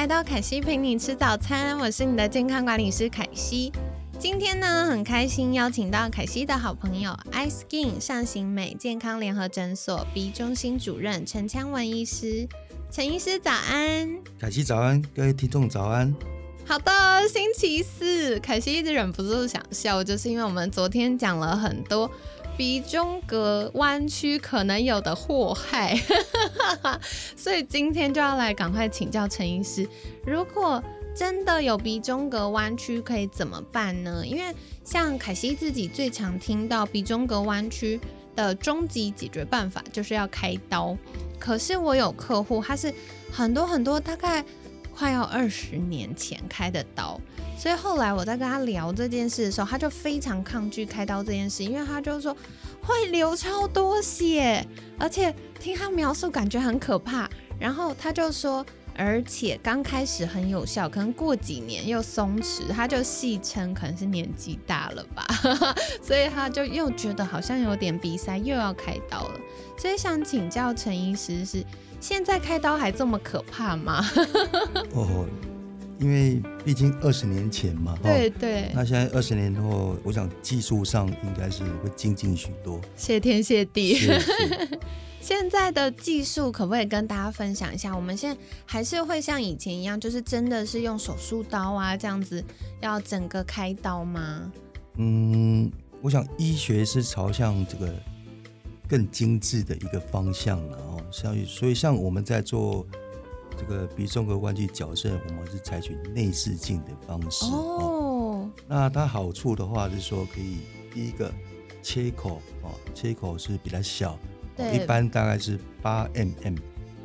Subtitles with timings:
[0.00, 3.70] 来到凯西陪你吃早餐，我是你的健康管理师凯西。
[4.18, 12.48] 今天呢，很开心邀请到凯西的好朋友 iSkin 上行美健康联合诊所鼻中心主任陈强文医师。
[12.90, 16.10] 陈医师早安，凯西早安，各位听众早安。
[16.64, 16.90] 好的，
[17.28, 22.10] 星期四，凯西一直忍不住想笑，就是因为我们昨天讲了很多。
[22.60, 25.98] 鼻中隔弯曲可能有的祸害，
[27.34, 29.88] 所以今天就要来赶快请教陈医师，
[30.26, 30.84] 如果
[31.16, 34.22] 真的有鼻中隔弯曲，可以怎么办呢？
[34.26, 37.98] 因为像凯西自己最常听到鼻中隔弯曲
[38.36, 40.94] 的终极解决办法就是要开刀，
[41.38, 42.92] 可是我有客户他是
[43.32, 44.44] 很多很多大概
[45.00, 47.18] 快要二十年前开的刀。
[47.56, 52.36] 所以后来我在跟他聊这件事的时候，他就非常抗拒开刀这件事，因为他就说
[52.82, 54.62] 会流超多血，
[54.98, 57.26] 而且听他描述感觉很可怕。
[57.58, 65.26] 然后他就说，而且刚开始很有效，可能过几年又松弛，他就戏称可能是年纪大了吧，
[66.02, 69.40] 所以他就又觉得好像有点鼻塞，又要开刀了。
[69.78, 71.64] 所以想请教陈医师，是
[72.00, 74.04] 现在开刀还这么可怕吗？
[74.94, 75.26] 哦。
[75.98, 78.72] 因为毕竟二十年前嘛，对对。
[78.74, 82.80] 那现在二十年后，我想技术上应该是会精进许多。
[82.96, 83.98] 谢天谢地。
[85.20, 87.94] 现在的技术可不可以跟大家分享一下？
[87.94, 92.42] 我们现在还是会像以前一样，就是真的是用手术刀啊这样子，
[92.80, 94.50] 要整个开刀吗？
[94.96, 95.70] 嗯，
[96.00, 97.92] 我想医学是朝向这个
[98.90, 101.00] 更精致的一个方向了哦。
[101.10, 102.84] 所以，所以像我们在做。
[103.58, 108.48] 这个鼻中隔弯曲矫正，我们是采取内视镜的方式哦。
[108.66, 110.60] 那它好处的话是说，可以
[110.94, 111.30] 第一个
[111.82, 114.18] 切口哦，切口是比较小，
[114.72, 116.56] 一般大概是八 mm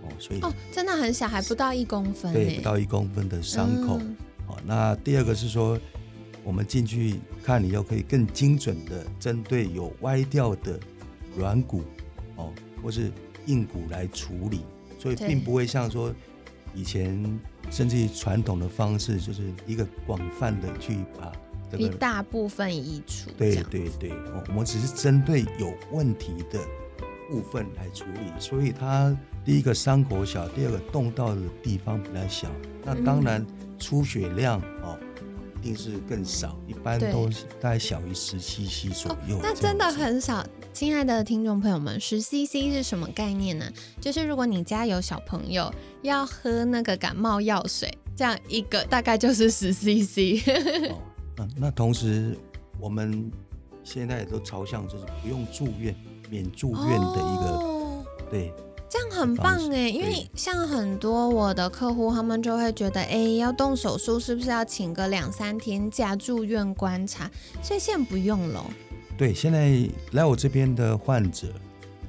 [0.04, 4.00] 哦，所以哦，真的很小，还不到一公分，对，不到一公分的伤口
[4.48, 4.56] 哦。
[4.64, 5.78] 那第二个是说，
[6.42, 10.80] 我们进去看，你又可以更精准的针对有歪掉的
[11.38, 11.84] 软骨
[12.36, 12.52] 哦，
[12.82, 13.12] 或是
[13.46, 14.62] 硬骨来处理，
[15.00, 16.14] 所以并不会像说。
[16.78, 17.40] 以前
[17.72, 21.32] 甚至于传统的方式，就是一个广泛的去把
[21.72, 23.30] 这个一大部分移除。
[23.38, 24.12] 对对对，
[24.50, 26.60] 我们只是针对有问题的
[27.30, 32.52] 部分来处理，所以它第一个伤口小，第二个动到的地方比较小，
[32.84, 33.48] 那当然
[33.80, 35.05] 出血量哦一
[35.66, 37.28] 定是更少，一般都
[37.60, 39.40] 大概小于十 cc 左右。
[39.42, 40.46] 那真的很少。
[40.72, 43.66] 亲爱的听众朋友们，十 CC 是什么概念呢？
[44.00, 45.74] 就是如果你家有小朋友
[46.04, 50.48] 要喝那个感冒药水，这样一个大概就是十 CC。
[50.92, 51.02] 哦，
[51.36, 52.38] 那那同时
[52.80, 53.32] 我们
[53.84, 55.96] 现在也都朝向就是不用住院、
[56.30, 58.54] 免住院的一个，对，
[58.90, 59.90] 这样很棒哎。
[59.90, 67.30] 因为像很多我的客户，他们就会觉得，哎，要动手术是不是要请个两三天假住院观察？
[67.62, 68.66] 所以现在不用了。
[69.18, 69.72] 对，现在
[70.12, 71.48] 来我这边的患者，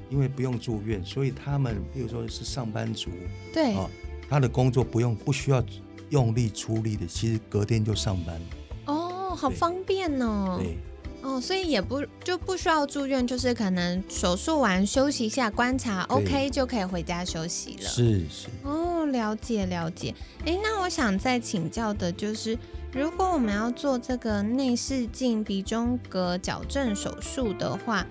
[0.09, 3.09] 因为不用住院，所以他们，比如说是上班族，
[3.53, 3.89] 对啊，
[4.29, 5.63] 他的工作不用不需要
[6.09, 8.45] 用力出力的，其实隔天就上班了。
[8.87, 10.57] 哦，好方便哦。
[10.59, 10.77] 对，
[11.21, 17.87] 哦，所以也不就不需要住院，就是可能手术完休息一下，观察 OK 就可以回家休息了。
[17.87, 18.47] 是是。
[18.63, 20.13] 哦，了解了解。
[20.45, 22.57] 哎，那我想再请教的就是。
[22.93, 28.03] 如果我们要做这个内视镜鼻中隔矫正手术的话，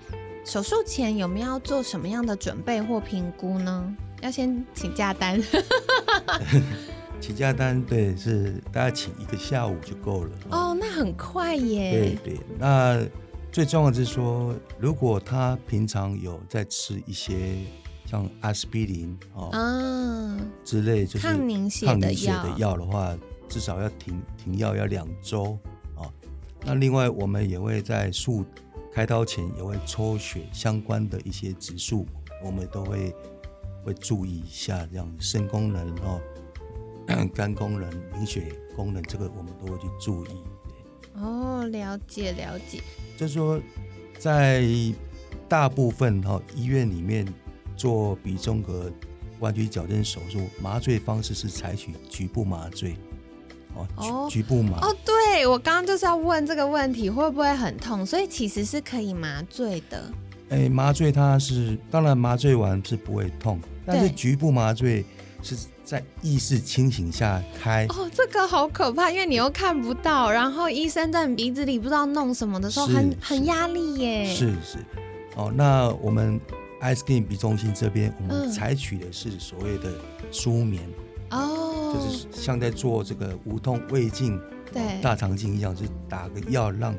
[0.45, 3.93] 手术前有没有要做什么样的准备或评估呢？
[4.21, 5.41] 要先请假单。
[7.19, 10.31] 请假单对，是大概请一个下午就够了。
[10.51, 12.17] 哦，那很快耶。
[12.23, 13.05] 对对，那
[13.51, 17.57] 最重要的是说，如果他平常有在吃一些
[18.05, 22.11] 像阿司匹林哦之类，就是抗凝血的
[22.57, 23.17] 药的话。
[23.49, 25.57] 至少要停停药要两周
[25.95, 26.03] 啊，
[26.65, 28.43] 那另外我们也会在术
[28.91, 32.05] 开刀前也会抽血相关的一些指数，
[32.43, 33.15] 我们都会
[33.85, 36.19] 会注意一下，这样肾功能哦、
[37.33, 40.43] 肝功能、凝血功能，这个我们都会去注意。
[41.19, 42.81] 哦，了解了解。
[43.17, 43.59] 就是说，
[44.19, 44.63] 在
[45.47, 47.25] 大部分哈医院里面
[47.75, 48.91] 做鼻中隔
[49.39, 52.95] 弯曲矫正手术，麻醉方式是采取局部麻醉。
[53.95, 54.79] 哦，局部麻。
[54.79, 58.03] 哦，对我刚刚就是要问这个问题，会不会很痛？
[58.03, 60.03] 所以其实是可以麻醉的。
[60.49, 65.05] 哎，麻醉它是当然麻醉完是不会痛，但是局部麻醉
[65.41, 67.85] 是在意识清醒下开。
[67.89, 74.25] 哦，这个好可怕，因为你又看不到，然后医生在你鼻子里不知道弄什么的时候，是很很压力耶。
[74.25, 74.77] 是是，
[75.35, 76.39] 哦，那我们
[76.81, 78.27] Ice Cream 鼻中心这边，我嗯。
[78.27, 79.93] 们采取的是所谓的
[80.31, 80.83] 舒眠，
[81.31, 84.39] 哦，就是像在做这个无痛胃镜、
[84.73, 85.01] 对。
[85.01, 86.95] 大肠镜一样，就是打个药让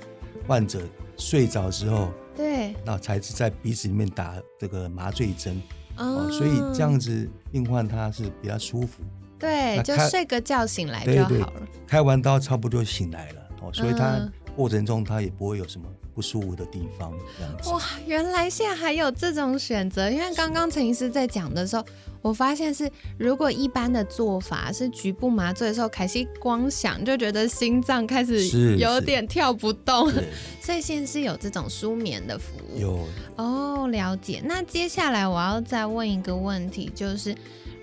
[0.47, 0.81] 患者
[1.17, 2.75] 睡着之后，对。
[2.85, 5.61] 那才是在鼻子里面打这个麻醉针
[5.99, 9.03] 哦哦，所以这样子病患他是比较舒服。
[9.39, 11.63] 对，就睡个觉醒来就对对好了。
[11.87, 17.71] 开完刀差不多就醒来了哦，所以他嗯过程中他也不会有什么不舒服的地方，这样子。
[17.71, 21.85] 哇，原来现在还有这种选择，因为刚刚陈医师在讲的时候，
[22.21, 30.11] 我发现是如果一般的做法是局部麻醉的时候，凯西光想就觉得心脏开始有点跳不动，
[30.61, 32.79] 所以现在是有这种舒眠的服务。
[32.79, 33.07] 有
[33.37, 34.43] 哦，了解。
[34.45, 37.35] 那接下来我要再问一个问题，就是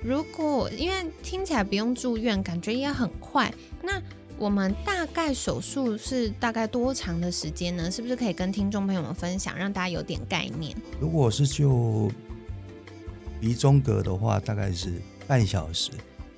[0.03, 3.51] 如果因为听起来不用住院，感觉也很快，
[3.81, 4.01] 那
[4.37, 7.89] 我们大概手术是大概多长的时间呢？
[7.89, 10.75] 是不是可以跟听众朋友们分享，让大家有点概念？
[10.99, 12.11] 如果是就
[13.39, 15.91] 鼻中隔的话，大概是半小时。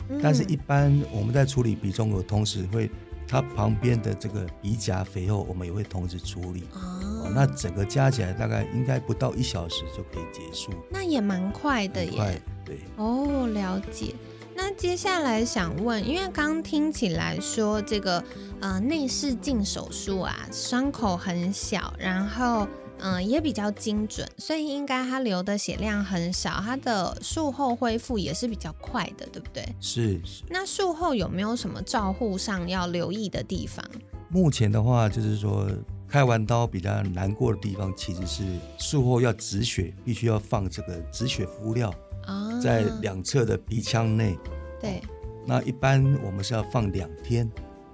[0.09, 2.89] 嗯但是，一般我们在处理鼻中隔，同时会
[3.27, 6.63] 它旁边的这个鼻夹肥厚，我们也会同时处理。
[6.71, 12.41] 哦哦，那整个加起来大概应该不到一小时就可以结束，那也蛮快的耶快耶。。
[12.63, 14.15] 对，哦，了解。
[14.55, 18.23] 那接下来想问，因为刚刚听起来说这个
[18.61, 22.65] 呃内视镜手术啊，伤口很小，然后
[22.99, 29.63] 嗯、呃也比较精准，所以应该它流的血量很少，它的术后恢复也是比较快的，对不对？
[29.79, 30.43] 是是。
[30.49, 33.83] 那术后有没有什么照护上要留意的地方？
[34.29, 35.69] 目前的话，就是说
[36.07, 38.43] 开完刀比较难过的地方，其实是
[38.77, 41.93] 术后要止血，必须要放这个止血敷料
[42.25, 44.37] 啊，在两侧的鼻腔内。
[44.79, 45.01] 对
[45.45, 47.49] 那一般我们是要放两天，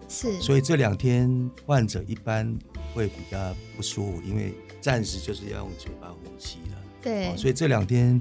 [0.10, 2.52] 是，所以这两天患者一般
[2.94, 6.78] 会比较不舒服，因为暂时就是要用嘴巴呼吸的。
[7.01, 8.19] 对哦，所以这两天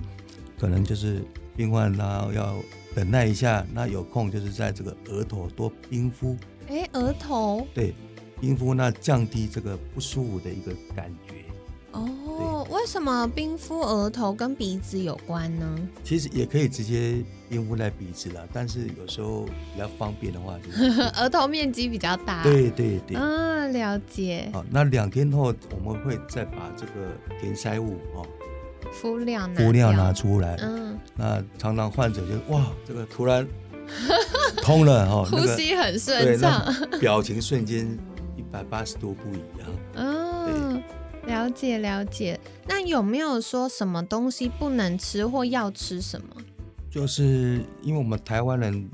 [0.59, 1.23] 可能就是
[1.57, 2.57] 病患他要
[2.95, 6.37] 等待一下，那有空就是在这个额头多冰敷，
[6.69, 7.95] 哎额头对，
[8.41, 11.45] 冰敷那降低这个不舒服的一个感觉。
[11.93, 12.09] 哦，
[12.71, 15.79] 为什么冰敷额头跟鼻子有关呢？
[16.05, 22.43] 其实也可以直接冰敷在鼻子啦，但是有时候比较方便的话，就是 额头面积比较大。
[22.43, 23.17] 对对对。
[23.17, 24.49] 嗯，了解。
[24.53, 26.93] 好，那两天后我们会再把这个
[27.41, 28.27] 填塞物哦
[28.93, 30.57] 敷料拿敷料拿出来。
[30.61, 33.47] 嗯，那常常患者就哇，这个突然
[34.63, 36.63] 通了哦， 呼吸很对，顺畅。
[36.91, 37.87] 那表情瞬间
[38.37, 39.69] 一百八十度不一样。
[39.95, 40.32] 嗯，
[41.27, 42.39] 了解了解。
[42.67, 46.37] 那有没有说什么东西不能吃或要吃什么？
[46.91, 48.89] 就是因为我们台湾人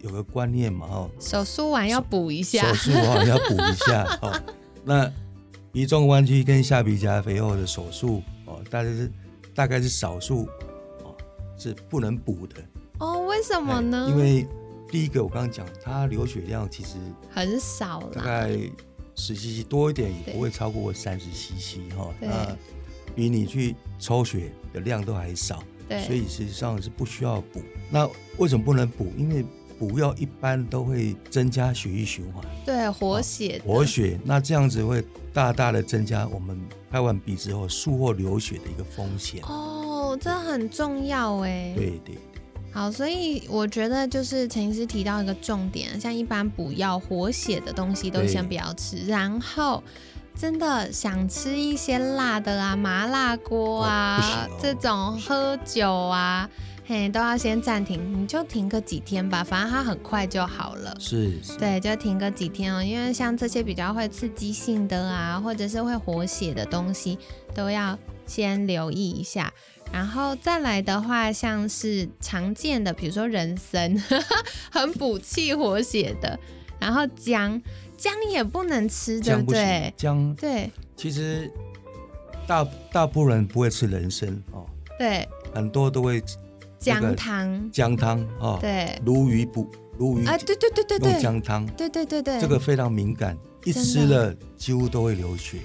[0.00, 2.74] 有个观念嘛，哦，手术完要补一下手。
[2.74, 4.40] 术完要补一下 哦。
[4.84, 5.10] 那
[5.72, 9.12] 鼻中弯曲跟下鼻夹肥厚的手术哦，大概是
[9.54, 10.46] 大概是少数
[11.04, 11.14] 哦
[11.58, 12.56] 是不能补的。
[12.98, 14.06] 哦，为什么呢？
[14.06, 14.46] 哎因为
[14.88, 16.96] 第一个我刚刚讲，它流血量其实
[17.30, 18.08] 很少啦。
[18.14, 18.58] 大概
[19.20, 22.08] 十 cc 多一点，也不会超过三十 cc 哈。
[22.20, 22.56] 那
[23.14, 27.60] 比你去抽血的量都还少，对，所以实际上是不需要补。
[27.90, 28.08] 那
[28.38, 29.12] 为什么不能补？
[29.16, 29.44] 因为
[29.78, 36.60] 补药一般都会增加血液循环、对活血的活血，那这样子会大大的增加我们
[36.90, 39.42] 拍完鼻之后术后流血的一个风险。
[39.44, 41.72] 哦，这很重要哎。
[41.74, 42.14] 对对
[42.72, 49.82] 好，所以我觉得就是陈医师提到一个重点，像一般补药活血的东西都先不要吃，然后
[50.36, 56.48] 真的想吃一些辣的啊，麻辣锅啊、哦哦这种喝酒啊，
[56.86, 60.94] 嘿，都要先暂停，你就停个几天吧，反正它很快就好了。
[61.00, 67.18] 是是，对，就停个几天哦，因为像这些比较会刺激性的啊，或者是会活血的东西，
[67.52, 69.52] 都要先留意一下。
[69.92, 73.94] 然后再来的话，像是常见的，比如说人参，
[74.70, 76.38] 很补气活血的，
[76.78, 77.60] 然后姜，
[77.96, 79.94] 姜也不能吃，对姜不对，？
[79.96, 80.70] 姜对。
[80.96, 81.50] 其实
[82.46, 84.66] 大大部分人不会吃人参哦，
[84.98, 86.22] 对，很多都会
[86.78, 89.68] 姜汤，姜汤哦，对，鲈鱼补
[89.98, 95.58] 鲈鱼啊，对对对对用对，姜汤，对对对对，这个非常敏感，一吃了几乎都会流血。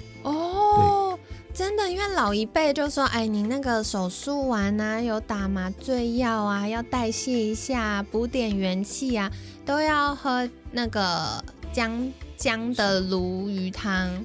[1.56, 9.32] 哦，真的，因为老一辈就说，哎，你那个手术完啊，有打麻醉药啊，要代谢一下，补点元气啊，
[9.64, 14.22] 都要喝那个姜姜的鲈鱼汤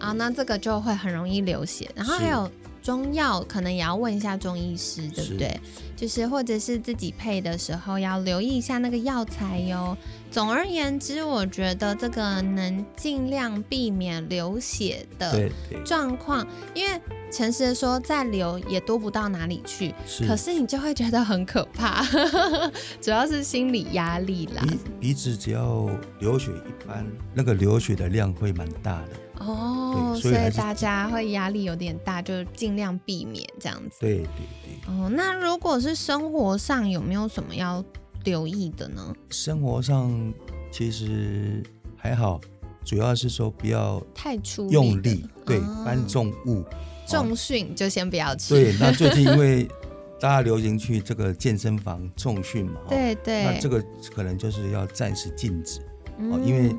[0.00, 1.88] 啊，那这个就会很容易流血。
[1.94, 2.50] 然后还有
[2.82, 5.58] 中药，可能也要问一下中医师，对不对？
[5.96, 9.96] 就是或者是自己配的时候要留意一下那个药材哟。
[10.34, 15.48] 总而言之，我觉得这个能尽量避免流血的
[15.86, 17.00] 状况，因为
[17.30, 19.94] 诚实的说，再流也多不到哪里去。
[20.26, 22.04] 可是你就会觉得很可怕，
[23.00, 24.64] 主要是心理压力啦。
[24.64, 25.88] 鼻鼻子只要
[26.18, 29.10] 流血一般，那个流血的量会蛮大的。
[29.38, 34.00] 哦，所以大家会压力有点大，就尽量避免这样子。
[34.00, 34.24] 对对
[34.64, 34.92] 对。
[34.92, 37.84] 哦，那如果是生活上有没有什么要？
[38.24, 39.14] 留意的呢？
[39.30, 40.32] 生活上
[40.70, 41.62] 其实
[41.96, 42.40] 还好，
[42.84, 46.64] 主要是说不要太出用力，对，搬重物，
[47.06, 48.54] 重训就先不要去。
[48.54, 49.68] 对，那最近因为
[50.20, 53.82] 大家流行去这个健身房重训嘛，对对，那这个
[54.14, 55.80] 可能就是要暂时禁止
[56.18, 56.74] 哦，因为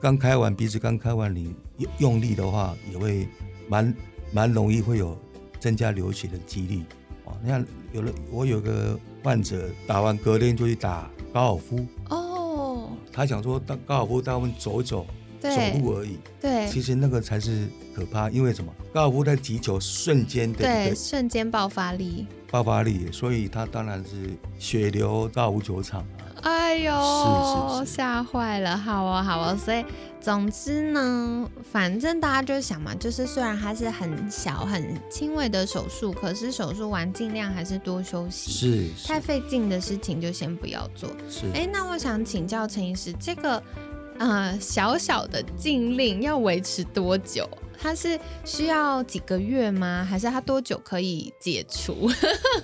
[0.00, 3.28] 刚开完鼻子刚开完，你用用力的话，也会
[3.68, 3.94] 蛮
[4.32, 5.16] 蛮容易会有
[5.60, 6.82] 增加流血的几率
[7.24, 7.32] 哦。
[7.42, 8.98] 你看，有了我有个。
[9.22, 15.06] 患者打完隔天就去打高尔夫哦，他想说到高尔夫带我们走走，
[15.38, 16.16] 走路而已。
[16.40, 18.72] 对，其实那个才是可怕，因为什么？
[18.94, 26.19] 高尔夫在击球瞬间的对瞬间爆发力，爆发力，所以他当然是血流到无球场啊。
[26.42, 28.76] 哎呦，吓坏了！
[28.76, 29.84] 好啊，好啊，所以
[30.20, 38.50] 总之呢，反正大家就想嘛，就是虽然它是很小、很轻微的手术，可是手术完尽量还是多休息。
[38.50, 41.10] 是，太费劲的事情就先不要做。
[41.28, 43.62] 是，哎，那我想请教陈医师，这个
[44.18, 47.48] 呃小小的禁令要维持多久？
[47.82, 50.06] 它是需要几个月吗？
[50.08, 52.10] 还是它多久可以解除？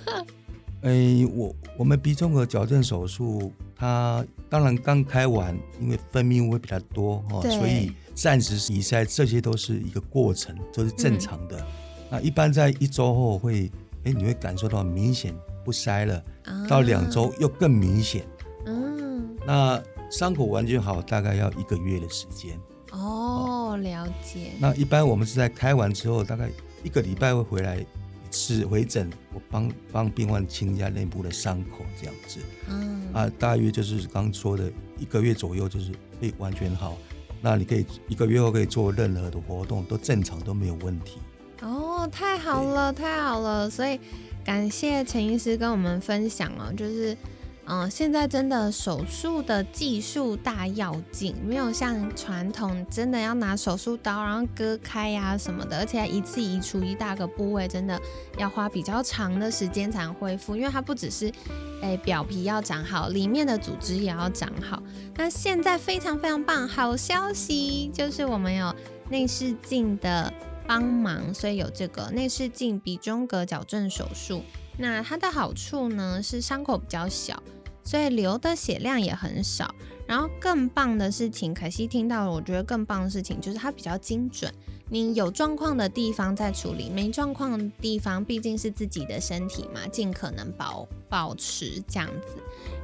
[0.83, 11.63] 哎，我我们鼻中隔矫正手术，它当然刚开完，因为分泌物会比较多哦，所以暂时移塞这些都是一个过程，都是正常的。
[12.09, 13.71] 那一般在一周后会，
[14.03, 16.23] 哎，你会感受到明显不塞了，
[16.67, 18.25] 到两周又更明显。
[18.65, 22.57] 嗯，那伤口完全好，大概要一个月的时间。
[22.91, 24.53] 哦，了解。
[24.59, 26.49] 那一般我们是在开完之后，大概
[26.83, 27.85] 一个礼拜会回来。
[28.31, 36.97] 是回诊，我帮帮病患清一下内部的伤口，这样子，嗯啊，大约就是刚说的一个月左右，就是会完全好。
[37.41, 41.19] 那你可以一个月后可以做任何的活动，都正常都没有问题。
[41.61, 43.99] 哦，太好了，太好了，所以
[44.43, 47.15] 感谢陈医师跟我们分享哦，就是。
[47.69, 57.99] 嗯，现在真的手术的技术大要紧，没有像传统真的要拿手术刀然后割开呀什么的，而且一次移除一大个部位，真的
[58.37, 61.29] 要花比较长的时间才能恢复，因为它不只是
[61.81, 64.81] 诶表皮要长好，里面的组织也要长好。
[65.17, 68.73] 那现在非常非常棒，好消息就是我们有
[69.09, 70.31] 内视镜的
[70.65, 74.41] 帮忙，所以有这个内视镜鼻中隔矫正手术。
[74.79, 77.43] 那它的好处呢是伤口比较小。
[77.87, 79.73] 所以流的血量也很少，
[80.05, 84.53] 然后更棒的事情，可惜听到了，我觉得更棒的事情就是它比较精准。
[84.89, 92.35] 你有状况的地方再处理，没状况的地方毕竟是自己的身体嘛，尽可能保保持这样子。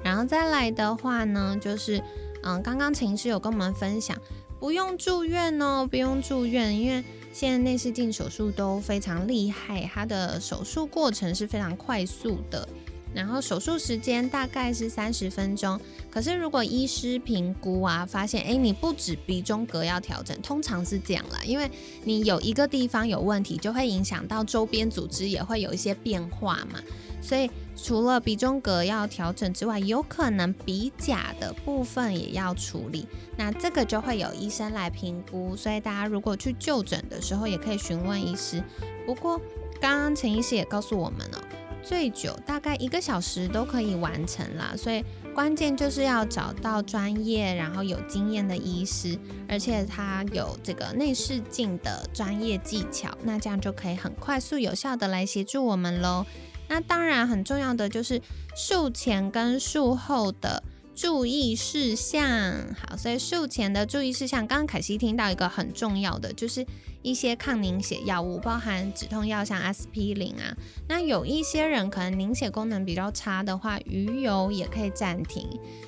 [0.02, 2.02] 然后再来的话呢，就是
[2.44, 4.18] 嗯，刚刚秦师有跟我们分享，
[4.58, 12.66] 不用住院哦，不用住院，因为现在内视镜手术都非常厉害，它的手术过程是非常快速的。
[13.14, 15.80] 然后手术时间大概是三十分钟，
[16.10, 21.70] 可是如果医师评估啊，发现哎你不止鼻中隔要调整，通常是这样啦，因为
[22.04, 26.80] 你有一个地方有问题，就会影响到周边组织也会有一些变化嘛，
[27.22, 38.64] 所以除了鼻中隔要调整之外，有可能鼻甲的部分也要处理，那这个就会有医生来评估，所以大家如果去就诊的时候也可以询问医师。
[39.06, 39.40] 不过
[39.80, 41.44] 刚刚陈医师也告诉我们了。
[41.84, 45.04] 最久大概一个小时都可以完成啦，所以
[45.36, 56.26] 关键就是要找到专业然后有经验的医师，而且他有这个内视镜的专业技巧，那这样就可以很快速有效的来协助我们喽。
[56.70, 58.22] 那当然很重要的就是
[58.56, 60.64] 术前跟术后的。
[60.96, 62.28] 注意事项，
[62.76, 66.66] 好，所以术前的注意事项，刚刚凯西听到一个很重要的，就是
[67.02, 70.56] 一些抗凝血药物，包含止痛药，像阿司匹林啊。
[70.88, 75.48] 那有一些人可能凝血功能比较差的话，鱼油也可以暂停，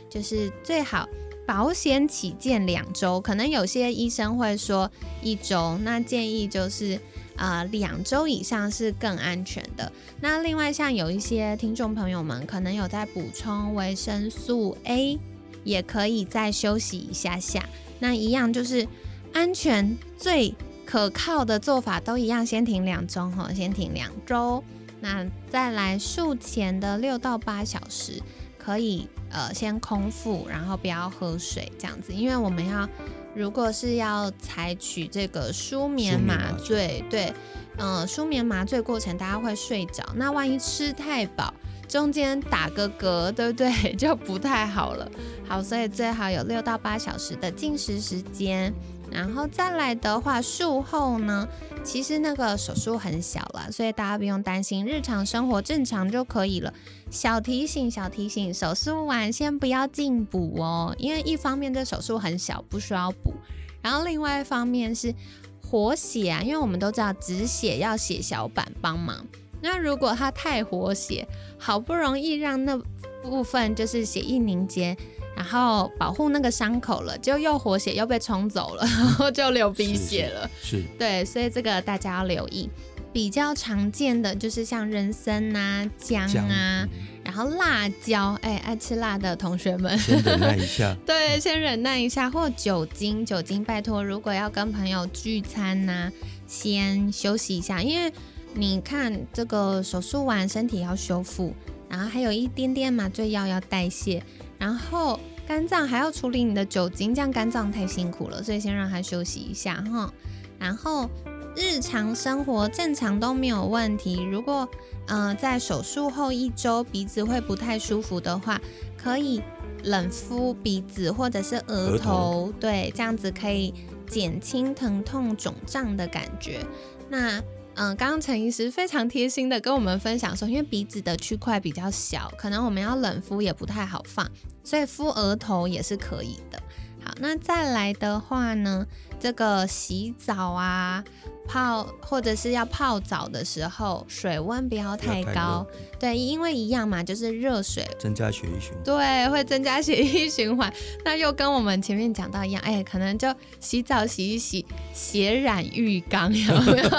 [0.09, 1.07] 就是最好
[1.45, 3.21] 保险起见两周。
[3.21, 6.99] 可能有些医生会说一周，那建议就是
[7.37, 9.91] 呃两周以上是更安全的。
[10.21, 15.19] 那另外像有一些听众朋友们可能有在补充维生素 A，
[15.63, 17.67] 也可以再休息一下下。
[17.99, 18.87] 那一样就是
[19.33, 20.53] 安全最
[20.85, 24.63] 可靠的做法都一样，先停两周哈，先停两周。
[25.01, 28.21] 那再来术前的六到八小时，
[28.65, 32.89] 可以呃先空腹，然后不要喝水这样子，因为我们要
[33.35, 37.31] 如果是要采取这个舒眠麻醉，对，
[37.77, 41.53] 嗯，舒眠麻醉过程大家会睡着，那万一吃太饱，
[41.87, 43.71] 中间打个嗝，对不对？
[43.93, 45.07] 就不太好了。
[45.47, 48.73] 好，所以最好有六到八小时的进食时间。
[49.15, 51.47] 然后再来的话，术后呢，
[51.85, 56.73] 其实那个手术很小了，所以大家不用担心，日常生活正常就可以了。
[57.09, 63.33] 小提醒，小提醒，手术完先不要进补哦，因为一方面这手术很小，不需要补，
[63.81, 65.15] 然后另外一方面是
[65.63, 69.25] 活血啊，因为我们都知道止血要血小板帮忙，
[69.61, 71.25] 那如果它太活血，
[71.57, 72.77] 好不容易让那
[73.23, 74.97] 部分就是血液凝结。
[75.35, 80.49] 然后保护那个伤口了，就又活血又被冲走了， 然后就流鼻血了。
[80.61, 82.69] 是，对，所以这个大家要留意。
[83.13, 86.85] 比较常见的就是像人参啊、姜啊，
[87.23, 90.93] 然后辣椒，哎，爱吃辣的同学们，先忍耐一下。
[91.07, 92.29] 对，先忍耐一下。
[92.29, 96.11] 或酒精，酒精拜托，如果要跟朋友聚餐呐，
[96.45, 98.11] 先休息一下，因为
[98.53, 101.53] 你看这个手术完身体要修复，
[101.87, 104.21] 然后还有一点点麻醉药要代谢。
[104.57, 110.11] 然后肝脏还要处理你的酒精，这样肝脏太辛苦了，所以先让它休息一下哈。
[110.57, 111.09] 然后
[111.55, 114.23] 日常生活正常都没有问题。
[114.23, 114.67] 如果
[115.07, 118.59] 呃在手术后一周鼻子会不太舒服的话，
[118.97, 119.41] 可以
[119.83, 123.73] 冷敷鼻子或者是额头，对，这样子可以
[124.07, 126.65] 减轻疼痛肿胀的感觉。
[127.09, 127.39] 那
[127.75, 134.29] 嗯，刚刚陈医师非常贴心的跟我们分享说，因为鼻子的区块比较小，可能我们要冷敷也不太好放，
[134.63, 136.61] 所以敷额头也是可以的。
[137.03, 138.87] 好，那再来的话呢，
[139.25, 141.03] 这个洗澡啊。
[141.47, 145.63] 泡或者是要泡澡的时候，水温不要太高，
[145.99, 150.73] 对，因为一样嘛，就是热水增加血液循环，对，会增加血液循环。
[151.03, 156.89] 那又跟我们前面讲到一样，哎，可能就洗澡洗一洗，血染浴缸，有没有？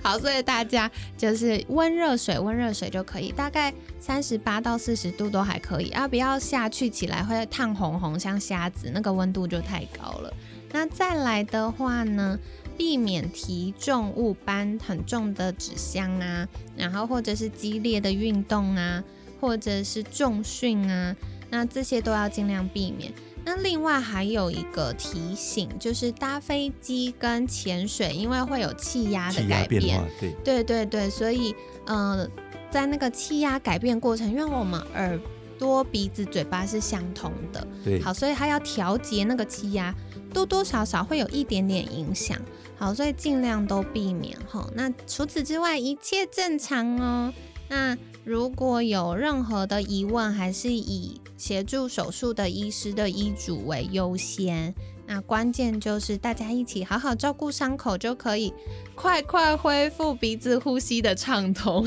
[0.00, 10.32] 好，所以大家就是温热水，温热水就可以，大概三十八到四十度都还可以啊，不要下去起来会烫红红，像虾子，那个温度就太高了。
[10.72, 12.38] 那再来的话呢？
[12.74, 19.04] 避免提重物搬很重的纸箱啊，然后或者是激烈的运动啊，
[19.38, 21.14] 或者是重训啊，
[21.50, 23.12] 那这些都要尽量避免。
[23.44, 31.54] 那另外还有一个提醒，就是搭飞机跟潜水，因为会有气压的改变，对对对对，所以
[31.86, 32.26] 呃，
[32.70, 35.20] 在那个气压改变过程，因为我们耳
[35.62, 39.94] 朵、鼻子、嘴巴是相通的，对，好，所以它要调节那个气压，
[40.34, 42.36] 多多少少会有一点点影响。
[42.76, 44.68] 好，所以尽量都避免哈。
[44.74, 47.32] 那除此之外，一切正常哦。
[47.68, 54.74] 那如果有任何的疑问，还是以协助手术的医师的医嘱为优先。
[55.12, 58.50] 那关键就是大家一起好好照顾伤口，就可以
[58.94, 61.86] 快快恢复鼻子呼吸的畅通。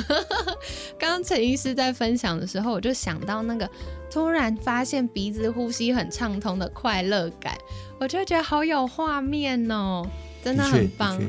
[0.99, 3.67] 刚 刚陈医师在分享的时候，我就想到那个
[4.11, 7.57] 突然发现鼻子呼吸很畅通的快乐感，
[7.99, 10.05] 我就觉得好有画面哦。
[10.43, 11.19] 真的很棒，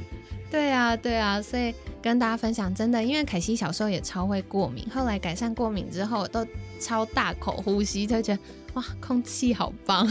[0.51, 6.47] 对啊，对啊，所以跟大家分享，真的，因为凯西小时候也超会过敏，后来改善过敏之后，都
[6.79, 8.43] 超大口呼吸，就觉得
[8.77, 10.07] 哇，空气好棒，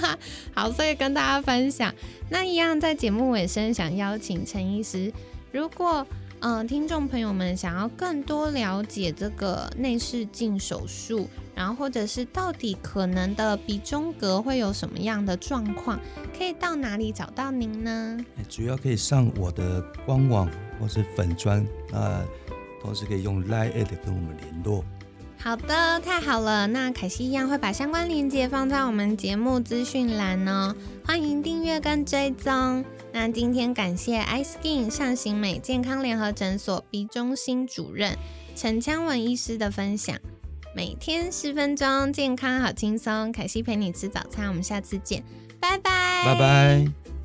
[0.54, 1.92] 好，所以跟大家分享。
[2.28, 5.10] 那一样在节目尾声，想邀请陈医师，
[5.50, 6.06] 如果
[6.40, 11.28] 嗯听众朋友们想要更多了解这个内视镜手术。
[11.54, 16.00] 然后，或者是到底可能的鼻中隔会有什么样的状况？
[16.36, 18.18] 可以到哪里找到您呢？
[18.48, 22.24] 主要可以上我的官网或是粉砖，那
[22.80, 24.82] 同时可以用 Line 跟我们联络。
[25.42, 26.66] 好的，太好了。
[26.66, 32.84] 那凯西一样会把相关链接放在我们节目资讯栏哦，欢迎订阅跟追踪。
[33.12, 38.16] 那今天感谢 Ice Skin 上行美健康联合诊所鼻中心主任
[38.54, 40.16] 陈昌文医师的分享。
[40.76, 43.32] 每天十分钟，健康好轻松。
[43.32, 45.24] 凯西陪你吃早餐，我们下次见，
[45.58, 47.19] 拜拜，拜拜。